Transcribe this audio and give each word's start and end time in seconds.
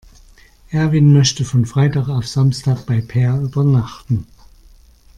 Erwin 0.71 1.13
möchte 1.13 1.45
von 1.45 1.67
Freitag 1.67 2.09
auf 2.09 2.27
Samstag 2.27 2.87
bei 2.87 3.01
Peer 3.01 3.39
übernachten. 3.39 4.25